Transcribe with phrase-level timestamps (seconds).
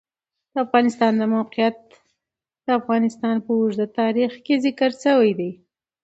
[0.53, 1.77] د افغانستان د موقعیت
[2.65, 5.51] د افغانستان په اوږده تاریخ کې ذکر شوی دی.